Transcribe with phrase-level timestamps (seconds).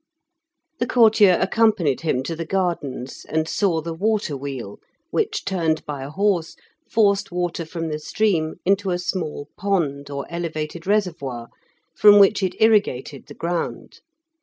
[0.79, 4.79] The courtier accompanied him to the gardens, and saw the water wheel
[5.11, 6.55] which, turned by a horse,
[6.89, 11.49] forced water from the stream into a small pond or elevated reservoir,
[11.95, 13.99] from which it irrigated the ground.